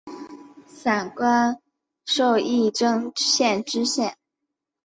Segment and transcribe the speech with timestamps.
[0.65, 1.61] 散馆
[2.05, 4.17] 授仪征县知县。